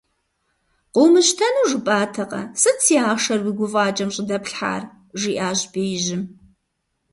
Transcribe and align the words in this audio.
Къыумыщтэну 0.93 1.63
жыпӀатэкъэ, 1.69 2.41
сыт 2.61 2.77
си 2.85 2.95
ахъшэр 3.09 3.39
уи 3.43 3.51
гуфӀакӀэм 3.57 4.09
щӀыдэплъхьар?- 4.15 4.83
жиӀащ 5.19 5.59
беижьым. 5.71 6.23